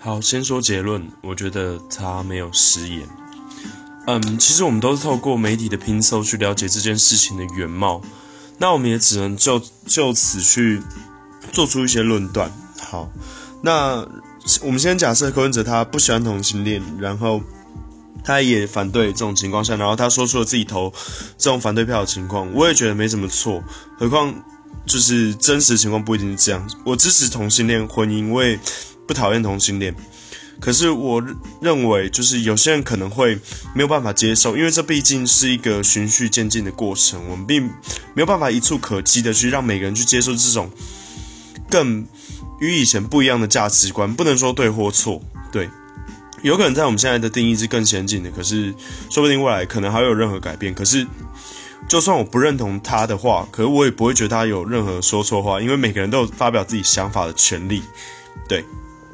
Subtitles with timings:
[0.00, 3.08] 好，先说结论，我觉得他没有失言。
[4.06, 8.00] 嗯，其实我们都是透过媒体的拼凑去了解这件事情的原貌，
[8.58, 10.80] 那我们也只能就就此去
[11.52, 12.50] 做出一些论断。
[12.80, 13.10] 好，
[13.60, 14.06] 那
[14.62, 17.42] 我们先假设柯文哲他不喜欢同性恋，然后
[18.24, 20.92] 他也反对这种情况下，然后他说出了自己投
[21.36, 23.62] 这种反对票的情况，我也觉得没什么错。
[23.98, 24.32] 何况
[24.86, 28.58] 就是真实情况不一定是这样，我支持同性恋婚姻，我也
[29.08, 29.92] 不讨厌同性恋。
[30.60, 31.22] 可是我
[31.62, 33.38] 认为，就是有些人可能会
[33.74, 37.62] 没有办法接受，因为这毕竟是一个循序渐进的过程，我们并
[38.12, 40.68] 没有办法一触可及的去让每个人去接受这种
[41.70, 42.04] 更
[42.58, 44.12] 与以前不一样的价值观。
[44.12, 45.22] 不能说对或错，
[45.52, 45.70] 对，
[46.42, 48.74] 有可能在我们现在的定义是更先进的，可是
[49.10, 50.74] 说不定未来可能还会有任何改变。
[50.74, 51.06] 可是
[51.88, 57.80] 就算我不认同他的话，可是我也不会觉得他有任何说错话，因为每个人都有发表自己想法的权利，
[58.48, 58.64] 对。